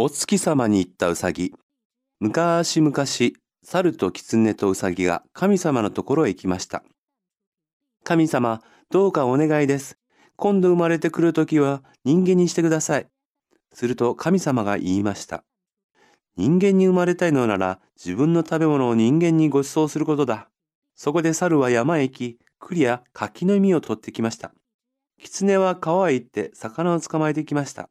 [0.00, 1.52] お月様に言ったうさぎ。
[2.20, 3.04] 昔々、
[3.64, 6.84] 猿と狐とうさぎが神様のところへ行きました。
[8.04, 8.62] 神様、
[8.92, 9.98] どうかお願いです。
[10.36, 13.08] 今度生まれてくるときは人間にしてください。
[13.74, 15.42] すると神様が言いました。
[16.36, 20.48] 人間に生まれたいのなら自分の食べ物を人間にご馳走することだ。
[20.94, 24.52] そこで猿は山へ行き、栗や柿の実を取ってきました。
[25.20, 27.90] 狐は川へ行って魚を捕まえてきました。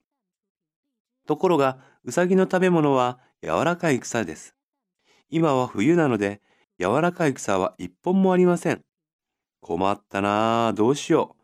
[1.27, 4.55] ところが、うさぎの食べ物は柔らかい草です。
[5.29, 6.41] 今は冬なので、
[6.79, 8.79] 柔らかい草は一本もありません。
[9.59, 11.35] 困ったなあ、どうしよ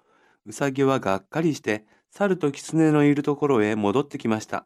[0.45, 0.52] う。
[0.52, 4.66] うさぎはがっかりして、猿と狐のいるところへ戻ってきました。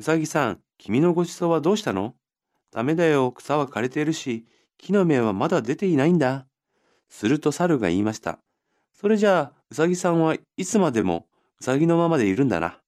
[0.00, 2.14] うさぎさん、君のごちそうはどうしたの？
[2.72, 4.46] ダメだよ、草は枯れているし、
[4.78, 6.48] 木の芽はまだ出ていないんだ。
[7.08, 8.40] すると猿が言いました。
[8.92, 11.28] それじゃあ、うさぎさんはいつまでも
[11.60, 12.80] うさぎのままでいるんだな。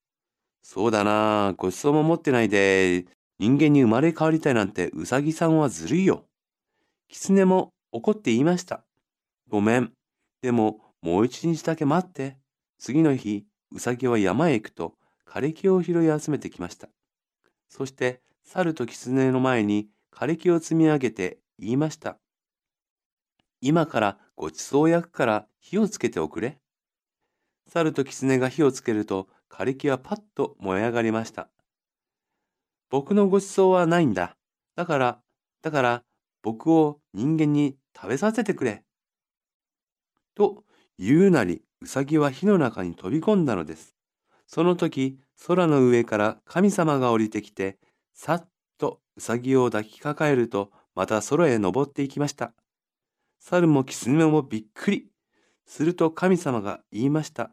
[0.70, 3.06] そうだなごちそうも持ってないで、
[3.38, 6.26] 人間に生まれ変わりたいなんてうさぎさんはずるいよ。
[7.08, 8.84] 狐も怒って言いました。
[9.48, 9.92] ごめん。
[10.42, 12.36] でも、もう一日だけ待って。
[12.78, 14.92] 次の日、うさぎは山へ行くと、
[15.26, 16.90] 枯れ木を拾い集めてきました。
[17.70, 22.18] そして、猿と狐の前に枯れ木を積み上げて言いました。
[23.62, 26.58] 今からごちそうを焼くから火をつけておくれ。
[27.68, 31.48] 猿と狐が火をつけると枯れ木はパッと燃え上がりました。
[32.90, 34.36] 僕のごちそうはないんだ。
[34.76, 35.20] だから、
[35.62, 36.04] だから
[36.42, 38.84] 僕を人間に食べさせてくれ。
[40.34, 40.64] と
[40.98, 43.94] 言うなり、うさぎは火の中に飛び込んだのです。
[44.46, 47.78] その時、空の上から神様が降りてきて、
[48.14, 52.52] さっとうさぎを抱きかかえると、また空へ登っていきました。
[53.40, 55.10] 猿も狐もびっくり。
[55.66, 57.50] すると神様が言いました。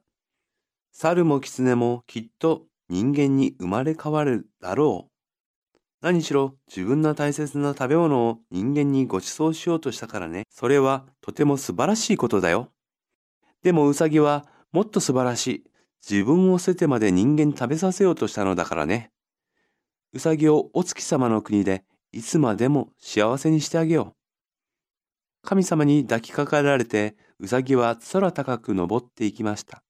[0.98, 5.10] 猿も狐もきっと人間に生まれ変わるだろ
[5.74, 5.78] う。
[6.00, 10.44] 何しろ自分の大切な食べ物を人間にご馳走しようとしたからね。
[10.50, 12.72] それはとても素晴らしいことだよ。
[13.62, 15.64] でもウサギはもっと素晴らしい。
[16.10, 19.12] 自分を捨ててまで人間に食べさせようとしたのだからね。
[20.14, 24.16] ウサギをお月様の国でいつまでも幸せにしてあげよ
[25.44, 25.46] う。
[25.46, 29.85] 神様に抱きかかえられて、ウサギは空高く登っていきました。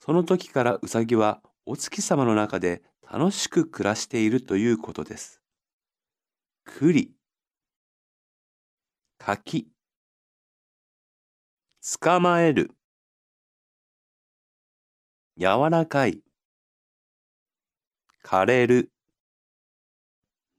[0.00, 5.40] その時からウサギはお月様の中で楽しく暮らしているということです。
[6.64, 7.10] 栗、
[9.18, 9.58] 柿、
[11.80, 12.70] 捕まえる、
[15.38, 16.22] 柔らかい、
[18.22, 18.92] 枯れる、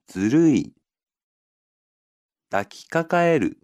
[0.07, 0.73] ずるい、
[2.51, 3.57] 抱きかかえる、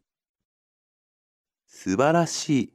[1.67, 2.74] 素晴らしい。